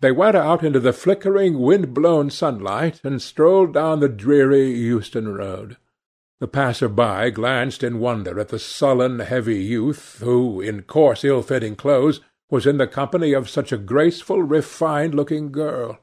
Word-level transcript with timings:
They 0.00 0.12
went 0.12 0.36
out 0.36 0.62
into 0.62 0.80
the 0.80 0.92
flickering, 0.92 1.58
wind 1.58 1.94
blown 1.94 2.30
sunlight, 2.30 3.00
and 3.02 3.20
strolled 3.20 3.72
down 3.72 4.00
the 4.00 4.08
dreary 4.08 4.70
Euston 4.70 5.34
Road. 5.34 5.76
The 6.38 6.48
passer-by 6.48 7.30
glanced 7.30 7.82
in 7.82 7.98
wonder 7.98 8.38
at 8.38 8.48
the 8.48 8.58
sullen, 8.58 9.20
heavy 9.20 9.62
youth 9.62 10.18
who, 10.20 10.60
in 10.60 10.82
coarse, 10.82 11.24
ill-fitting 11.24 11.76
clothes, 11.76 12.20
was 12.50 12.66
in 12.66 12.76
the 12.76 12.86
company 12.86 13.32
of 13.32 13.48
such 13.48 13.72
a 13.72 13.78
graceful, 13.78 14.42
refined-looking 14.42 15.50
girl. 15.50 15.98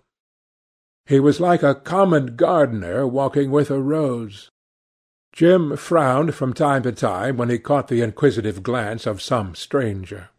He 1.05 1.19
was 1.19 1.39
like 1.39 1.61
a 1.61 1.75
common 1.75 2.35
gardener 2.35 3.05
walking 3.05 3.51
with 3.51 3.69
a 3.69 3.79
rose. 3.79 4.49
Jim 5.31 5.77
frowned 5.77 6.33
from 6.33 6.53
time 6.53 6.81
to 6.83 6.91
time 6.91 7.37
when 7.37 7.49
he 7.49 7.59
caught 7.59 7.87
the 7.87 8.01
inquisitive 8.01 8.63
glance 8.63 9.05
of 9.05 9.21
some 9.21 9.53
stranger. 9.53 10.29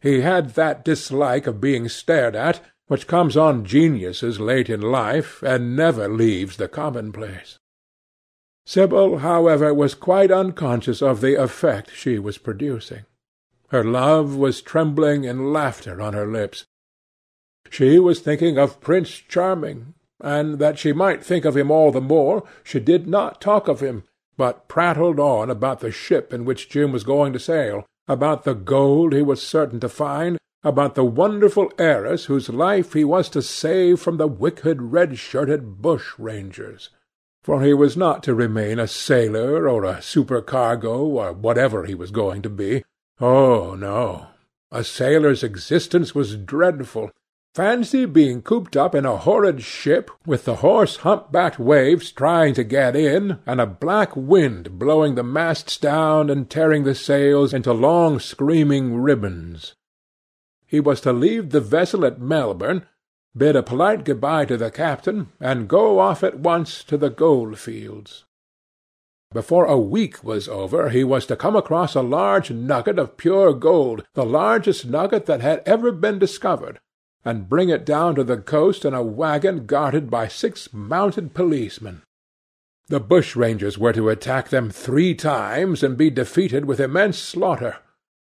He 0.00 0.20
had 0.20 0.50
that 0.50 0.84
dislike 0.84 1.46
of 1.46 1.60
being 1.60 1.88
stared 1.88 2.36
at 2.36 2.60
which 2.88 3.06
comes 3.06 3.36
on 3.36 3.64
geniuses 3.64 4.40
late 4.40 4.68
in 4.68 4.80
life, 4.80 5.42
and 5.42 5.76
never 5.76 6.08
leaves 6.08 6.56
the 6.56 6.68
commonplace. 6.68 7.58
Sibyl, 8.66 9.18
however, 9.18 9.72
was 9.72 9.94
quite 9.94 10.30
unconscious 10.30 11.00
of 11.00 11.20
the 11.20 11.40
effect 11.40 11.90
she 11.94 12.18
was 12.18 12.36
producing. 12.36 13.04
Her 13.68 13.84
love 13.84 14.36
was 14.36 14.62
trembling 14.62 15.24
in 15.24 15.52
laughter 15.52 16.02
on 16.02 16.14
her 16.14 16.26
lips. 16.26 16.64
She 17.70 17.98
was 17.98 18.20
thinking 18.20 18.58
of 18.58 18.80
Prince 18.80 19.10
Charming, 19.10 19.94
and 20.20 20.58
that 20.58 20.78
she 20.78 20.92
might 20.92 21.24
think 21.24 21.44
of 21.44 21.56
him 21.56 21.70
all 21.70 21.92
the 21.92 22.00
more, 22.00 22.44
she 22.64 22.80
did 22.80 23.06
not 23.06 23.40
talk 23.40 23.68
of 23.68 23.80
him, 23.80 24.04
but 24.36 24.68
prattled 24.68 25.20
on 25.20 25.50
about 25.50 25.80
the 25.80 25.90
ship 25.90 26.32
in 26.32 26.44
which 26.44 26.68
Jim 26.70 26.92
was 26.92 27.04
going 27.04 27.32
to 27.34 27.38
sail, 27.38 27.84
about 28.06 28.44
the 28.44 28.54
gold 28.54 29.12
he 29.12 29.22
was 29.22 29.46
certain 29.46 29.80
to 29.80 29.88
find, 29.88 30.38
about 30.62 30.94
the 30.94 31.04
wonderful 31.04 31.72
heiress 31.78 32.24
whose 32.24 32.48
life 32.48 32.92
he 32.92 33.04
was 33.04 33.28
to 33.30 33.42
save 33.42 34.00
from 34.00 34.16
the 34.16 34.26
wicked 34.26 34.82
red-shirted 34.82 35.80
bushrangers. 35.80 36.88
For 37.42 37.62
he 37.62 37.72
was 37.72 37.96
not 37.96 38.22
to 38.24 38.34
remain 38.34 38.78
a 38.78 38.88
sailor 38.88 39.68
or 39.68 39.84
a 39.84 40.02
supercargo 40.02 40.98
or 40.98 41.32
whatever 41.32 41.84
he 41.84 41.94
was 41.94 42.10
going 42.10 42.42
to 42.42 42.50
be. 42.50 42.84
Oh, 43.20 43.74
no. 43.74 44.26
A 44.70 44.84
sailor's 44.84 45.42
existence 45.42 46.14
was 46.14 46.36
dreadful. 46.36 47.10
Fancy 47.54 48.04
being 48.04 48.42
cooped 48.42 48.76
up 48.76 48.94
in 48.94 49.06
a 49.06 49.16
horrid 49.16 49.62
ship, 49.62 50.10
with 50.26 50.44
the 50.44 50.56
hoarse 50.56 50.96
hump-backed 50.96 51.58
waves 51.58 52.12
trying 52.12 52.54
to 52.54 52.62
get 52.62 52.94
in, 52.94 53.38
and 53.46 53.60
a 53.60 53.66
black 53.66 54.14
wind 54.14 54.78
blowing 54.78 55.14
the 55.14 55.22
masts 55.22 55.78
down 55.78 56.28
and 56.28 56.50
tearing 56.50 56.84
the 56.84 56.94
sails 56.94 57.54
into 57.54 57.72
long 57.72 58.20
screaming 58.20 58.96
ribbons. 58.96 59.74
He 60.68 60.80
was 60.80 61.00
to 61.00 61.12
leave 61.14 61.50
the 61.50 61.62
vessel 61.62 62.04
at 62.04 62.20
Melbourne, 62.20 62.86
bid 63.34 63.56
a 63.56 63.62
polite 63.62 64.04
good-bye 64.04 64.44
to 64.44 64.58
the 64.58 64.70
captain, 64.70 65.32
and 65.40 65.66
go 65.66 65.98
off 65.98 66.22
at 66.22 66.38
once 66.38 66.84
to 66.84 66.98
the 66.98 67.10
gold 67.10 67.58
fields. 67.58 68.26
Before 69.32 69.64
a 69.64 69.78
week 69.78 70.22
was 70.22 70.48
over 70.48 70.90
he 70.90 71.04
was 71.04 71.26
to 71.26 71.36
come 71.36 71.56
across 71.56 71.94
a 71.94 72.02
large 72.02 72.50
nugget 72.50 72.98
of 72.98 73.16
pure 73.16 73.54
gold, 73.54 74.04
the 74.12 74.24
largest 74.24 74.86
nugget 74.86 75.26
that 75.26 75.40
had 75.40 75.62
ever 75.64 75.90
been 75.90 76.18
discovered, 76.18 76.80
and 77.24 77.48
bring 77.48 77.70
it 77.70 77.86
down 77.86 78.14
to 78.14 78.24
the 78.24 78.38
coast 78.38 78.84
in 78.84 78.92
a 78.92 79.02
waggon 79.02 79.64
guarded 79.66 80.10
by 80.10 80.28
six 80.28 80.72
mounted 80.72 81.34
policemen. 81.34 82.02
The 82.88 83.00
bushrangers 83.00 83.76
were 83.76 83.92
to 83.92 84.08
attack 84.08 84.48
them 84.48 84.70
three 84.70 85.14
times 85.14 85.82
and 85.82 85.96
be 85.96 86.08
defeated 86.10 86.64
with 86.64 86.80
immense 86.80 87.18
slaughter. 87.18 87.76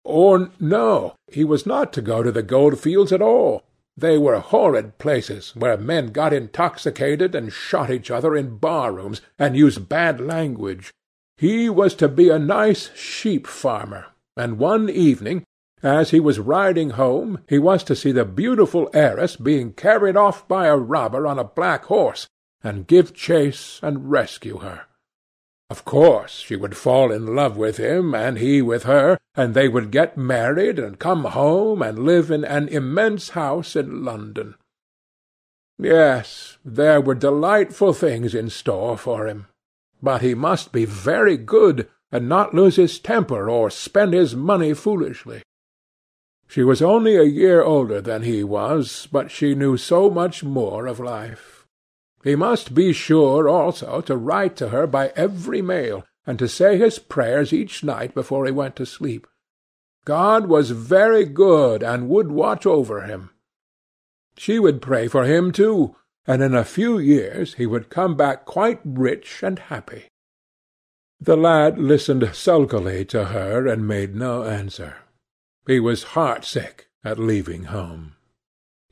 Or 0.06 0.52
no, 0.60 1.16
he 1.32 1.44
was 1.44 1.66
not 1.66 1.92
to 1.94 2.02
go 2.02 2.22
to 2.22 2.32
the 2.32 2.44
gold 2.44 2.80
fields 2.80 3.12
at 3.12 3.24
all. 3.24 3.64
They 3.98 4.20
were 4.20 4.40
horrid 4.40 5.00
places, 5.00 5.56
where 5.56 5.78
men 5.78 6.12
got 6.12 6.32
intoxicated 6.32 7.34
and 7.34 7.52
shot 7.52 7.90
each 7.90 8.12
other 8.12 8.36
in 8.36 8.58
bar-rooms, 8.58 9.22
and 9.40 9.58
used 9.58 9.90
bad 9.90 10.22
language. 10.22 10.94
He 11.38 11.70
was 11.70 11.96
to 11.96 12.08
be 12.08 12.30
a 12.30 12.38
nice 12.38 12.96
sheep 12.96 13.48
farmer, 13.48 14.06
and 14.38 14.60
one 14.60 14.90
evening, 14.90 15.44
as 15.82 16.12
he 16.12 16.20
was 16.20 16.40
riding 16.40 16.92
home, 16.92 17.40
he 17.50 17.58
was 17.58 17.84
to 17.86 17.96
see 17.96 18.12
the 18.12 18.26
beautiful 18.26 18.90
heiress 18.94 19.36
being 19.36 19.74
carried 19.74 20.16
off 20.16 20.48
by 20.48 20.68
a 20.68 20.78
robber 20.78 21.26
on 21.26 21.40
a 21.40 21.44
black 21.44 21.86
horse, 21.86 22.28
and 22.64 22.88
give 22.88 23.14
chase 23.14 23.80
and 23.82 24.12
rescue 24.12 24.60
her. 24.60 24.86
Of 25.70 25.84
course 25.84 26.34
she 26.34 26.56
would 26.56 26.78
fall 26.78 27.12
in 27.12 27.36
love 27.36 27.58
with 27.58 27.78
him, 27.78 28.14
and 28.14 28.38
he 28.38 28.62
with 28.62 28.84
her, 28.84 29.18
and 29.34 29.54
they 29.54 29.68
would 29.68 29.92
get 29.92 30.18
married, 30.18 30.78
and 30.78 31.00
come 31.00 31.24
home, 31.24 31.82
and 31.82 32.00
live 32.00 32.30
in 32.30 32.46
an 32.46 32.68
immense 32.68 33.30
house 33.30 33.76
in 33.76 34.06
London. 34.06 34.56
Yes, 35.80 36.58
there 36.64 37.02
were 37.02 37.16
delightful 37.16 37.94
things 37.94 38.36
in 38.36 38.50
store 38.50 38.98
for 38.98 39.28
him. 39.28 39.48
But 40.02 40.22
he 40.22 40.36
must 40.36 40.72
be 40.72 40.86
very 40.86 41.36
good, 41.36 41.90
and 42.12 42.30
not 42.30 42.54
lose 42.54 42.76
his 42.76 43.00
temper 43.00 43.50
or 43.50 43.70
spend 43.70 44.14
his 44.14 44.36
money 44.36 44.74
foolishly. 44.74 45.42
She 46.48 46.64
was 46.64 46.82
only 46.82 47.16
a 47.16 47.24
year 47.24 47.64
older 47.64 48.02
than 48.02 48.22
he 48.22 48.44
was, 48.44 49.08
but 49.12 49.32
she 49.32 49.56
knew 49.56 49.78
so 49.78 50.12
much 50.12 50.44
more 50.44 50.86
of 50.86 51.00
life. 51.00 51.55
He 52.26 52.36
must 52.36 52.74
be 52.74 52.92
sure 52.92 53.48
also 53.48 54.02
to 54.02 54.18
write 54.18 54.56
to 54.56 54.70
her 54.70 54.88
by 54.88 55.14
every 55.16 55.62
mail, 55.62 56.04
and 56.26 56.40
to 56.40 56.48
say 56.48 56.76
his 56.76 56.98
prayers 56.98 57.54
each 57.54 57.84
night 57.84 58.16
before 58.16 58.48
he 58.48 58.52
went 58.52 58.76
to 58.78 58.86
sleep. 58.88 59.28
God 60.06 60.48
was 60.48 60.72
very 60.72 61.26
good 61.26 61.84
and 61.84 62.10
would 62.10 62.32
watch 62.32 62.66
over 62.66 63.02
him. 63.02 63.30
She 64.38 64.58
would 64.58 64.82
pray 64.82 65.08
for 65.08 65.26
him 65.26 65.52
too, 65.52 65.96
and 66.26 66.42
in 66.42 66.56
a 66.56 66.66
few 66.66 66.98
years 66.98 67.54
he 67.54 67.68
would 67.68 67.92
come 67.92 68.18
back 68.18 68.44
quite 68.46 68.80
rich 68.84 69.44
and 69.44 69.60
happy. 69.60 70.06
The 71.20 71.38
lad 71.38 71.78
listened 71.78 72.28
sulkily 72.34 73.06
to 73.06 73.26
her 73.26 73.68
and 73.68 73.88
made 73.88 74.16
no 74.16 74.46
answer. 74.46 74.96
He 75.68 75.80
was 75.80 76.16
heartsick 76.16 76.88
at 77.04 77.20
leaving 77.20 77.66
home. 77.66 78.15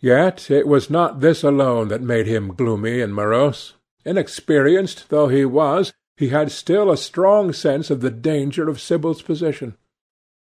Yet 0.03 0.51
it 0.51 0.67
was 0.67 0.89
not 0.89 1.21
this 1.21 1.43
alone 1.43 1.87
that 1.87 2.01
made 2.01 2.27
him 2.27 2.55
gloomy 2.55 2.99
and 2.99 3.15
morose. 3.15 3.75
Inexperienced 4.03 5.07
though 5.07 5.29
he 5.29 5.45
was, 5.45 5.93
he 6.17 6.27
had 6.27 6.51
still 6.51 6.91
a 6.91 6.97
strong 6.97 7.53
sense 7.53 7.89
of 7.89 8.01
the 8.01 8.11
danger 8.11 8.67
of 8.67 8.81
Sibyl's 8.81 9.21
position. 9.21 9.77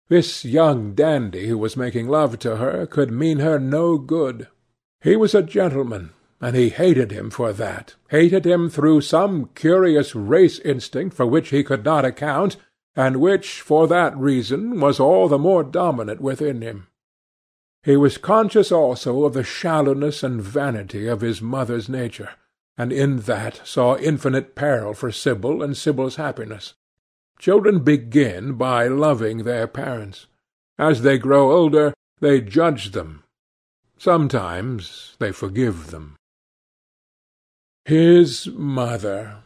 This 0.09 0.45
young 0.45 0.95
dandy 0.95 1.49
who 1.49 1.59
was 1.59 1.77
making 1.77 2.07
love 2.07 2.39
to 2.39 2.59
her 2.59 2.87
could 2.87 3.11
mean 3.11 3.41
her 3.41 3.59
no 3.59 3.99
good. 3.99 4.47
He 5.03 5.17
was 5.17 5.35
a 5.35 5.43
gentleman, 5.43 6.11
and 6.41 6.55
he 6.55 6.69
hated 6.69 7.11
him 7.11 7.29
for 7.29 7.53
that, 7.53 7.97
hated 8.11 8.47
him 8.47 8.71
through 8.71 9.01
some 9.01 9.51
curious 9.57 10.15
race 10.15 10.61
instinct 10.61 11.17
for 11.17 11.27
which 11.27 11.49
he 11.49 11.65
could 11.65 11.85
not 11.85 12.05
account, 12.05 12.57
and 12.95 13.21
which, 13.21 13.61
for 13.61 13.89
that 13.89 14.17
reason, 14.17 14.79
was 14.79 15.01
all 15.01 15.27
the 15.27 15.39
more 15.39 15.65
dominant 15.65 16.21
within 16.21 16.63
him. 16.63 16.87
He 17.83 17.97
was 17.97 18.19
conscious 18.19 18.71
also 18.71 19.25
of 19.25 19.33
the 19.33 19.43
shallowness 19.43 20.23
and 20.23 20.43
vanity 20.43 21.07
of 21.07 21.23
his 21.23 21.41
mother's 21.41 21.89
nature, 21.89 22.31
and 22.77 22.93
in 22.93 23.21
that 23.21 23.61
saw 23.65 23.97
infinite 23.97 24.55
peril 24.55 24.93
for 24.93 25.11
Sibyl 25.11 25.63
and 25.63 25.77
Sibyl's 25.77 26.17
happiness. 26.17 26.75
Children 27.39 27.79
begin 27.81 28.55
by 28.55 28.87
loving 28.87 29.45
their 29.45 29.67
parents. 29.67 30.27
As 30.79 31.01
they 31.01 31.17
grow 31.17 31.53
older, 31.53 31.95
they 32.21 32.43
judge 32.43 32.93
them. 32.93 33.25
Sometimes 33.97 35.17
they 35.19 35.33
forgive 35.33 35.91
them. 35.91 36.17
His 37.87 38.47
mother. 38.47 39.45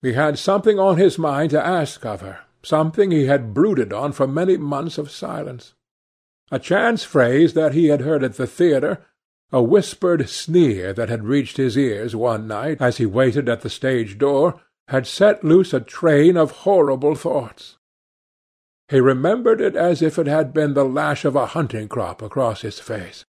He 0.00 0.12
had 0.12 0.38
something 0.38 0.78
on 0.78 0.96
his 0.96 1.18
mind 1.18 1.50
to 1.50 1.66
ask 1.66 2.06
of 2.06 2.20
her, 2.20 2.40
something 2.62 3.10
he 3.10 3.26
had 3.26 3.52
brooded 3.52 3.92
on 3.92 4.12
for 4.12 4.28
many 4.28 4.56
months 4.56 4.96
of 4.96 5.10
silence. 5.10 5.74
A 6.50 6.58
chance 6.58 7.04
phrase 7.04 7.54
that 7.54 7.72
he 7.72 7.86
had 7.86 8.02
heard 8.02 8.22
at 8.22 8.34
the 8.34 8.46
theatre, 8.46 9.04
a 9.50 9.62
whispered 9.62 10.28
sneer 10.28 10.92
that 10.92 11.08
had 11.08 11.24
reached 11.24 11.56
his 11.56 11.76
ears 11.76 12.14
one 12.14 12.46
night 12.46 12.78
as 12.80 12.98
he 12.98 13.06
waited 13.06 13.48
at 13.48 13.62
the 13.62 13.70
stage 13.70 14.18
door, 14.18 14.60
had 14.88 15.06
set 15.06 15.42
loose 15.42 15.72
a 15.72 15.80
train 15.80 16.36
of 16.36 16.50
horrible 16.50 17.14
thoughts. 17.14 17.78
He 18.88 19.00
remembered 19.00 19.60
it 19.60 19.74
as 19.74 20.02
if 20.02 20.18
it 20.18 20.26
had 20.26 20.52
been 20.52 20.74
the 20.74 20.84
lash 20.84 21.24
of 21.24 21.34
a 21.34 21.46
hunting 21.46 21.88
crop 21.88 22.20
across 22.20 22.60
his 22.60 22.78
face. 22.78 23.24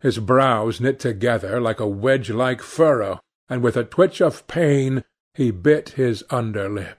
His 0.00 0.18
brows 0.18 0.80
knit 0.80 0.98
together 0.98 1.60
like 1.60 1.80
a 1.80 1.86
wedge-like 1.86 2.62
furrow, 2.62 3.20
and 3.48 3.62
with 3.62 3.76
a 3.76 3.84
twitch 3.84 4.22
of 4.22 4.46
pain 4.46 5.04
he 5.34 5.50
bit 5.50 5.90
his 5.90 6.24
under 6.30 6.68
lip. 6.68 6.98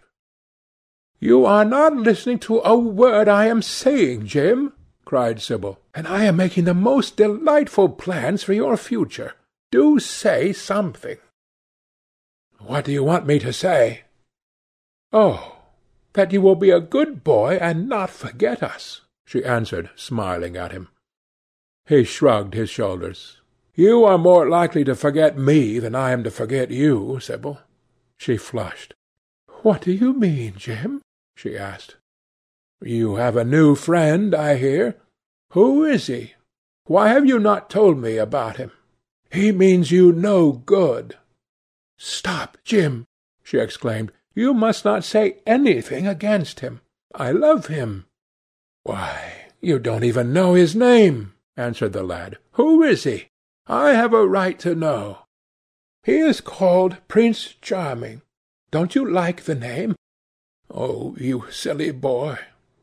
"You 1.19 1.45
are 1.45 1.65
not 1.65 1.95
listening 1.95 2.39
to 2.39 2.59
a 2.59 2.77
word 2.77 3.27
I 3.27 3.45
am 3.45 3.61
saying, 3.63 4.27
Jim," 4.27 4.73
cried 5.05 5.41
Sibyl, 5.41 5.79
"and 5.93 6.07
I 6.07 6.25
am 6.25 6.35
making 6.35 6.65
the 6.65 6.73
most 6.73 7.15
delightful 7.15 7.89
plans 7.89 8.43
for 8.43 8.53
your 8.53 8.75
future. 8.75 9.33
Do 9.71 9.99
say 9.99 10.51
something." 10.51 11.17
"What 12.59 12.85
do 12.85 12.91
you 12.91 13.03
want 13.03 13.25
me 13.25 13.39
to 13.39 13.53
say?" 13.53 14.05
"Oh, 15.13 15.57
that 16.13 16.33
you 16.33 16.41
will 16.41 16.55
be 16.55 16.71
a 16.71 16.79
good 16.79 17.23
boy 17.23 17.57
and 17.61 17.87
not 17.87 18.09
forget 18.09 18.63
us," 18.63 19.01
she 19.25 19.45
answered, 19.45 19.89
smiling 19.95 20.57
at 20.57 20.71
him. 20.71 20.89
He 21.85 22.03
shrugged 22.03 22.55
his 22.55 22.69
shoulders. 22.69 23.41
You 23.75 24.05
are 24.05 24.17
more 24.17 24.47
likely 24.49 24.83
to 24.85 24.95
forget 24.95 25.37
me 25.37 25.79
than 25.79 25.95
I 25.95 26.11
am 26.11 26.23
to 26.23 26.31
forget 26.31 26.71
you, 26.71 27.19
Sibyl. 27.19 27.59
She 28.17 28.37
flushed. 28.37 28.93
What 29.61 29.81
do 29.81 29.91
you 29.91 30.13
mean, 30.13 30.53
Jim? 30.55 31.01
she 31.35 31.57
asked. 31.57 31.97
You 32.81 33.15
have 33.15 33.35
a 33.37 33.45
new 33.45 33.75
friend, 33.75 34.35
I 34.35 34.55
hear. 34.55 34.97
Who 35.51 35.83
is 35.83 36.07
he? 36.07 36.33
Why 36.85 37.09
have 37.09 37.25
you 37.25 37.39
not 37.39 37.69
told 37.69 37.97
me 37.97 38.17
about 38.17 38.57
him? 38.57 38.71
He 39.31 39.51
means 39.51 39.91
you 39.91 40.11
no 40.11 40.51
good. 40.51 41.17
Stop, 41.97 42.57
Jim, 42.63 43.05
she 43.43 43.57
exclaimed. 43.57 44.11
You 44.33 44.53
must 44.53 44.85
not 44.85 45.03
say 45.03 45.37
anything 45.45 46.07
against 46.07 46.59
him. 46.59 46.81
I 47.13 47.31
love 47.31 47.67
him. 47.67 48.05
Why, 48.83 49.45
you 49.61 49.79
don't 49.79 50.03
even 50.03 50.33
know 50.33 50.53
his 50.53 50.75
name, 50.75 51.33
answered 51.55 51.93
the 51.93 52.03
lad. 52.03 52.37
Who 52.51 52.83
is 52.83 53.05
he? 53.05 53.27
I 53.65 53.93
have 53.93 54.13
a 54.13 54.27
right 54.27 54.59
to 54.59 54.75
know. 54.75 55.19
He 56.03 56.17
is 56.17 56.39
called 56.39 56.97
Prince 57.07 57.55
Charming. 57.61 58.21
Don't 58.69 58.93
you 58.93 59.09
like 59.09 59.43
the 59.43 59.55
name? 59.55 59.95
Oh, 60.69 61.15
you 61.17 61.45
silly 61.49 61.91
boy, 61.91 62.37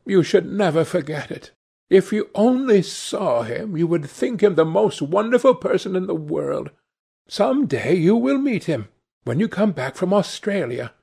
you 0.05 0.23
should 0.23 0.45
never 0.45 0.83
forget 0.83 1.31
it. 1.31 1.51
If 1.89 2.11
you 2.11 2.29
only 2.33 2.81
saw 2.81 3.43
him, 3.43 3.77
you 3.77 3.87
would 3.87 4.09
think 4.09 4.41
him 4.41 4.55
the 4.55 4.65
most 4.65 5.01
wonderful 5.01 5.55
person 5.55 5.95
in 5.95 6.07
the 6.07 6.15
world. 6.15 6.71
Some 7.27 7.67
day 7.67 7.93
you 7.93 8.15
will 8.15 8.37
meet 8.37 8.65
him, 8.65 8.87
when 9.23 9.39
you 9.39 9.47
come 9.47 9.71
back 9.71 9.95
from 9.95 10.13
Australia. 10.13 10.93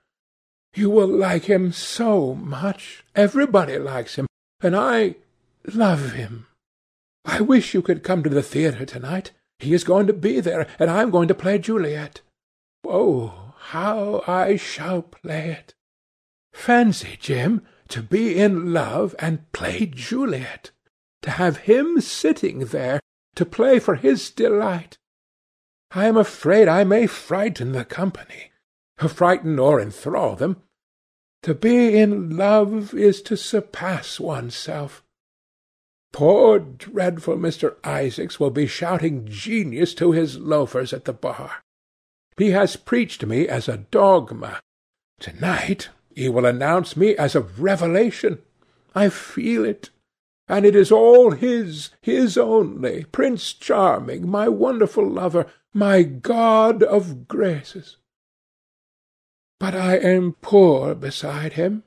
You 0.75 0.91
will 0.91 1.09
like 1.09 1.45
him 1.45 1.73
so 1.73 2.35
much. 2.35 3.05
Everybody 3.15 3.79
likes 3.79 4.17
him, 4.17 4.27
and 4.61 4.77
I 4.77 5.17
love 5.73 6.13
him. 6.13 6.47
I 7.25 7.41
wish 7.41 7.75
you 7.75 7.83
could 7.83 8.03
come 8.03 8.23
to 8.23 8.31
the 8.31 8.43
theatre 8.43 8.87
to-night. 8.87 9.33
He 9.59 9.75
is 9.75 9.85
going 9.85 10.07
to 10.07 10.13
be 10.13 10.41
there, 10.41 10.67
and 10.79 10.91
I 10.91 11.03
am 11.03 11.11
going 11.11 11.29
to 11.29 11.35
play 11.35 11.59
Juliet. 11.59 12.21
Oh, 12.85 13.55
how 13.59 14.25
I 14.27 14.57
shall 14.57 15.03
play 15.03 15.51
it! 15.51 15.75
Fancy, 16.53 17.17
Jim, 17.21 17.63
to 17.91 18.03
be 18.03 18.39
in 18.39 18.73
love 18.73 19.15
and 19.19 19.51
play 19.53 19.87
Juliet! 19.87 20.71
To 21.23 21.31
have 21.31 21.59
him 21.59 22.01
sitting 22.01 22.61
there, 22.67 23.01
to 23.35 23.45
play 23.45 23.79
for 23.79 23.97
his 23.97 24.31
delight! 24.31 24.97
I 25.93 26.07
am 26.07 26.17
afraid 26.17 26.69
I 26.69 26.85
may 26.85 27.07
frighten 27.07 27.73
the 27.73 27.85
company, 27.85 28.53
frighten 28.97 29.59
or 29.59 29.81
enthrall 29.81 30.37
them. 30.37 30.63
To 31.43 31.55
be 31.55 31.99
in 31.99 32.37
love 32.37 32.95
is 32.95 33.23
to 33.23 33.37
surpass 33.37 34.21
oneself. 34.21 35.03
Poor 36.13 36.59
dreadful 36.59 37.37
Mr. 37.37 37.77
Isaacs 37.85 38.39
will 38.39 38.51
be 38.51 38.67
shouting 38.67 39.27
genius 39.27 39.95
to 39.95 40.13
his 40.13 40.39
loafers 40.39 40.93
at 40.93 41.05
the 41.05 41.13
bar. 41.13 41.63
He 42.37 42.51
has 42.51 42.77
preached 42.77 43.25
me 43.25 43.49
as 43.49 43.69
a 43.69 43.79
dogma. 43.79 44.61
To-night 45.21 45.89
he 46.15 46.29
will 46.29 46.47
announce 46.47 46.97
me 46.97 47.17
as 47.17 47.35
a 47.35 47.41
revelation. 47.41 48.41
I 48.95 49.09
feel 49.09 49.65
it. 49.65 49.91
And 50.49 50.67
it 50.67 50.75
is 50.75 50.91
all 50.91 51.31
his, 51.31 51.91
his 52.01 52.37
only, 52.37 53.05
Prince 53.05 53.53
Charming, 53.53 54.29
my 54.29 54.49
wonderful 54.49 55.09
lover, 55.09 55.47
my 55.73 56.03
god 56.03 56.83
of 56.83 57.29
graces. 57.29 57.99
But 59.61 59.75
I 59.75 59.97
am 59.97 60.37
poor 60.41 60.95
beside 60.95 61.53
him. 61.53 61.85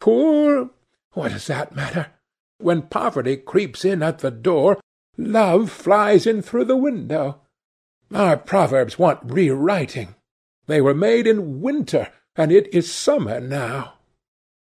Poor? 0.00 0.70
What 1.12 1.32
does 1.32 1.46
that 1.48 1.76
matter? 1.76 2.12
When 2.58 2.82
poverty 2.82 3.36
creeps 3.36 3.84
in 3.84 4.02
at 4.02 4.20
the 4.20 4.30
door, 4.30 4.80
love 5.18 5.70
flies 5.70 6.26
in 6.26 6.40
through 6.40 6.64
the 6.64 6.76
window. 6.76 7.40
Our 8.14 8.36
proverbs 8.36 8.98
want 8.98 9.20
rewriting. 9.24 10.14
They 10.66 10.80
were 10.80 10.94
made 10.94 11.26
in 11.26 11.60
winter, 11.60 12.08
and 12.36 12.50
it 12.50 12.72
is 12.72 12.92
summer 12.92 13.40
now. 13.40 13.94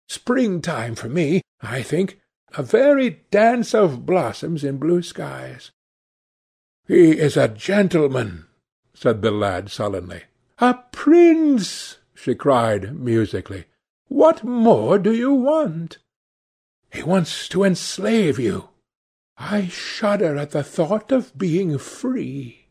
Springtime 0.07 0.95
for 0.95 1.09
me, 1.09 1.41
I 1.61 1.81
think, 1.81 2.19
a 2.57 2.63
very 2.63 3.21
dance 3.29 3.73
of 3.73 4.05
blossoms 4.05 4.63
in 4.63 4.77
blue 4.77 5.01
skies. 5.01 5.71
He 6.87 7.11
is 7.17 7.35
a 7.35 7.49
gentleman, 7.49 8.45
said 8.93 9.21
the 9.21 9.31
lad 9.31 9.69
sullenly. 9.69 10.23
A 10.59 10.75
prince, 10.91 11.97
she 12.15 12.35
cried 12.35 12.95
musically. 12.95 13.65
What 14.07 14.43
more 14.43 14.97
do 14.97 15.13
you 15.13 15.33
want? 15.33 15.97
He 16.91 17.03
wants 17.03 17.49
to 17.49 17.63
enslave 17.63 18.39
you. 18.39 18.69
I 19.37 19.67
shudder 19.67 20.37
at 20.37 20.51
the 20.51 20.63
thought 20.63 21.11
of 21.11 21.37
being 21.37 21.77
free. 21.77 22.69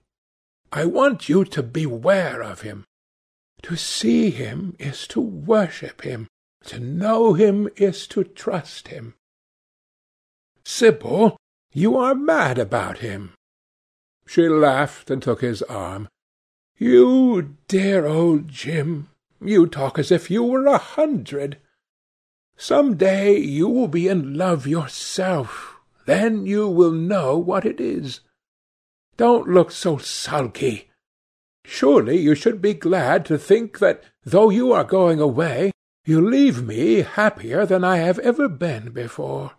I 0.72 0.87
want 0.87 1.28
you 1.28 1.44
to 1.44 1.62
beware 1.62 2.42
of 2.42 2.62
him. 2.62 2.84
To 3.66 3.74
see 3.74 4.30
him 4.30 4.76
is 4.78 5.08
to 5.08 5.20
worship 5.20 6.02
him. 6.02 6.28
To 6.66 6.78
know 6.78 7.32
him 7.32 7.68
is 7.74 8.06
to 8.06 8.22
trust 8.22 8.86
him. 8.86 9.14
Sibyl, 10.64 11.36
you 11.72 11.96
are 11.96 12.14
mad 12.14 12.60
about 12.60 12.98
him. 12.98 13.32
She 14.24 14.48
laughed 14.48 15.10
and 15.10 15.20
took 15.20 15.40
his 15.40 15.62
arm. 15.62 16.08
You 16.78 17.56
dear 17.66 18.06
old 18.06 18.46
Jim, 18.46 19.08
you 19.40 19.66
talk 19.66 19.98
as 19.98 20.12
if 20.12 20.30
you 20.30 20.44
were 20.44 20.66
a 20.66 20.78
hundred. 20.78 21.58
Some 22.56 22.96
day 22.96 23.36
you 23.36 23.68
will 23.68 23.88
be 23.88 24.06
in 24.06 24.34
love 24.34 24.68
yourself. 24.68 25.74
Then 26.04 26.46
you 26.46 26.68
will 26.68 26.92
know 26.92 27.36
what 27.36 27.64
it 27.64 27.80
is. 27.80 28.20
Don't 29.16 29.48
look 29.48 29.72
so 29.72 29.98
sulky. 29.98 30.85
Surely 31.68 32.16
you 32.16 32.36
should 32.36 32.62
be 32.62 32.72
glad 32.72 33.24
to 33.26 33.36
think 33.36 33.80
that, 33.80 34.04
though 34.24 34.50
you 34.50 34.72
are 34.72 34.84
going 34.84 35.20
away, 35.20 35.72
you 36.04 36.20
leave 36.20 36.62
me 36.62 37.02
happier 37.02 37.66
than 37.66 37.82
I 37.82 37.96
have 37.96 38.20
ever 38.20 38.48
been 38.48 38.92
before. 38.92 39.52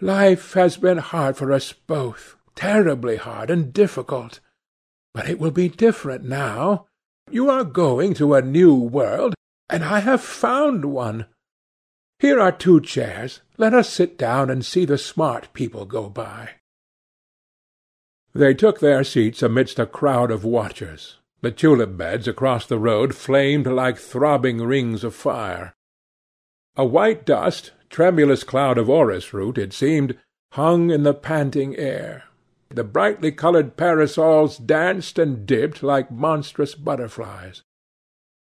Life 0.00 0.54
has 0.54 0.76
been 0.76 0.98
hard 0.98 1.36
for 1.36 1.52
us 1.52 1.72
both, 1.72 2.36
terribly 2.56 3.16
hard 3.16 3.48
and 3.48 3.72
difficult. 3.72 4.40
But 5.14 5.28
it 5.28 5.38
will 5.38 5.52
be 5.52 5.68
different 5.68 6.24
now. 6.24 6.86
You 7.30 7.48
are 7.48 7.64
going 7.64 8.14
to 8.14 8.34
a 8.34 8.42
new 8.42 8.74
world, 8.74 9.34
and 9.70 9.84
I 9.84 10.00
have 10.00 10.20
found 10.20 10.84
one. 10.84 11.26
Here 12.18 12.40
are 12.40 12.52
two 12.52 12.80
chairs. 12.80 13.40
Let 13.56 13.72
us 13.72 13.88
sit 13.88 14.18
down 14.18 14.50
and 14.50 14.66
see 14.66 14.84
the 14.84 14.98
smart 14.98 15.52
people 15.52 15.84
go 15.84 16.08
by. 16.08 16.57
They 18.34 18.54
took 18.54 18.80
their 18.80 19.04
seats 19.04 19.42
amidst 19.42 19.78
a 19.78 19.86
crowd 19.86 20.30
of 20.30 20.44
watchers. 20.44 21.16
The 21.40 21.50
tulip 21.50 21.96
beds 21.96 22.26
across 22.26 22.66
the 22.66 22.78
road 22.78 23.14
flamed 23.14 23.66
like 23.66 23.98
throbbing 23.98 24.62
rings 24.62 25.04
of 25.04 25.14
fire. 25.14 25.74
A 26.76 26.84
white 26.84 27.24
dust, 27.24 27.72
tremulous 27.90 28.44
cloud 28.44 28.78
of 28.78 28.88
orris 28.88 29.32
root, 29.32 29.58
it 29.58 29.72
seemed, 29.72 30.18
hung 30.52 30.90
in 30.90 31.02
the 31.02 31.14
panting 31.14 31.76
air. 31.76 32.24
The 32.70 32.84
brightly 32.84 33.32
coloured 33.32 33.76
parasols 33.76 34.58
danced 34.58 35.18
and 35.18 35.46
dipped 35.46 35.82
like 35.82 36.10
monstrous 36.10 36.74
butterflies. 36.74 37.62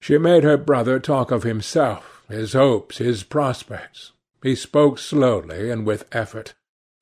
She 0.01 0.19
made 0.19 0.45
her 0.45 0.57
brother 0.57 1.01
talk 1.01 1.31
of 1.31 1.43
himself, 1.43 2.23
his 2.29 2.53
hopes, 2.53 2.99
his 2.99 3.23
prospects. 3.23 4.13
He 4.43 4.55
spoke 4.55 4.99
slowly 4.99 5.71
and 5.71 5.87
with 5.87 6.05
effort. 6.13 6.55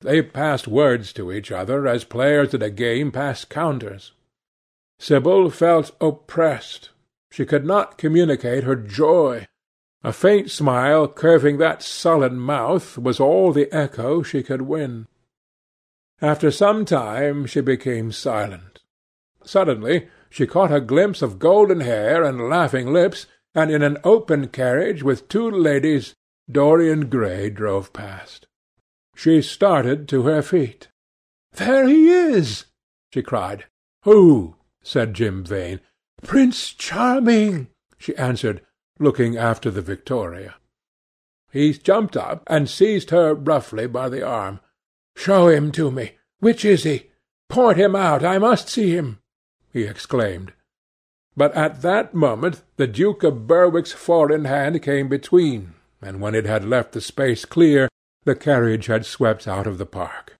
They 0.03 0.21
passed 0.21 0.67
words 0.67 1.13
to 1.13 1.31
each 1.31 1.49
other 1.51 1.87
as 1.87 2.03
players 2.03 2.53
at 2.53 2.61
a 2.61 2.69
game 2.69 3.11
pass 3.11 3.45
counters. 3.45 4.11
Sibyl 4.99 5.49
felt 5.49 5.91
oppressed. 6.01 6.89
She 7.31 7.45
could 7.45 7.65
not 7.65 7.97
communicate 7.97 8.65
her 8.65 8.75
joy. 8.75 9.47
A 10.03 10.11
faint 10.11 10.51
smile 10.51 11.07
curving 11.07 11.57
that 11.57 11.81
sullen 11.81 12.37
mouth 12.37 12.97
was 12.97 13.21
all 13.21 13.53
the 13.53 13.73
echo 13.73 14.21
she 14.21 14.43
could 14.43 14.63
win. 14.63 15.07
After 16.21 16.51
some 16.51 16.83
time 16.83 17.45
she 17.45 17.61
became 17.61 18.11
silent. 18.11 18.81
Suddenly 19.45 20.09
she 20.29 20.45
caught 20.45 20.73
a 20.73 20.81
glimpse 20.81 21.21
of 21.21 21.39
golden 21.39 21.79
hair 21.79 22.23
and 22.23 22.49
laughing 22.49 22.91
lips, 22.91 23.25
and 23.55 23.71
in 23.71 23.81
an 23.81 23.97
open 24.03 24.49
carriage 24.49 25.01
with 25.01 25.29
two 25.29 25.49
ladies 25.49 26.13
Dorian 26.51 27.09
Gray 27.09 27.49
drove 27.49 27.93
past. 27.93 28.47
She 29.15 29.41
started 29.41 30.07
to 30.09 30.23
her 30.23 30.41
feet. 30.41 30.89
"There 31.53 31.87
he 31.87 32.09
is!" 32.09 32.65
she 33.13 33.21
cried. 33.21 33.65
"Who?" 34.03 34.55
said 34.81 35.13
Jim 35.13 35.43
Vane. 35.43 35.79
"Prince 36.21 36.73
Charming," 36.73 37.67
she 37.97 38.15
answered, 38.17 38.61
looking 38.99 39.37
after 39.37 39.69
the 39.69 39.81
Victoria. 39.81 40.55
He 41.51 41.73
jumped 41.73 42.17
up 42.17 42.43
and 42.47 42.69
seized 42.69 43.11
her 43.11 43.35
roughly 43.35 43.85
by 43.87 44.09
the 44.09 44.23
arm. 44.23 44.59
"Show 45.15 45.47
him 45.47 45.71
to 45.73 45.91
me. 45.91 46.17
Which 46.39 46.65
is 46.65 46.83
he? 46.83 47.11
Point 47.49 47.77
him 47.77 47.95
out. 47.95 48.23
I 48.23 48.39
must 48.39 48.67
see 48.67 48.95
him," 48.95 49.19
he 49.71 49.83
exclaimed. 49.83 50.53
But 51.37 51.53
at 51.55 51.81
that 51.83 52.13
moment 52.13 52.63
the 52.75 52.87
Duke 52.87 53.23
of 53.23 53.47
Berwick's 53.47 53.91
four-in 53.91 54.45
hand 54.45 54.81
came 54.81 55.07
between, 55.07 55.75
and 56.01 56.19
when 56.19 56.35
it 56.35 56.45
had 56.45 56.65
left 56.65 56.93
the 56.93 57.01
space 57.01 57.45
clear, 57.45 57.87
the 58.23 58.35
carriage 58.35 58.85
had 58.87 59.05
swept 59.05 59.47
out 59.47 59.67
of 59.67 59.77
the 59.77 59.85
park. 59.85 60.37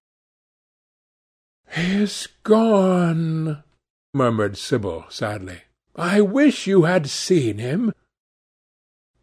"He 1.72 2.04
is 2.04 2.28
gone," 2.44 3.64
murmured 4.14 4.58
Sibyl 4.58 5.06
sadly. 5.10 5.64
"I 5.96 6.22
wish 6.22 6.68
you 6.68 6.84
had 6.84 7.10
seen 7.10 7.58
him." 7.58 7.94